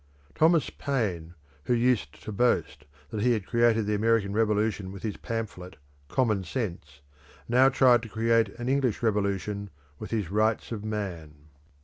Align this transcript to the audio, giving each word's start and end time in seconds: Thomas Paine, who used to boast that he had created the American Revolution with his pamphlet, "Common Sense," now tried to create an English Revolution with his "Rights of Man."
Thomas 0.33 0.71
Paine, 0.71 1.35
who 1.65 1.75
used 1.75 2.23
to 2.23 2.31
boast 2.31 2.85
that 3.11 3.21
he 3.21 3.33
had 3.33 3.45
created 3.45 3.85
the 3.85 3.93
American 3.93 4.33
Revolution 4.33 4.91
with 4.91 5.03
his 5.03 5.15
pamphlet, 5.15 5.75
"Common 6.07 6.43
Sense," 6.43 7.01
now 7.47 7.69
tried 7.69 8.01
to 8.01 8.09
create 8.09 8.49
an 8.57 8.67
English 8.67 9.03
Revolution 9.03 9.69
with 9.99 10.09
his 10.09 10.31
"Rights 10.31 10.71
of 10.71 10.83
Man." 10.83 11.49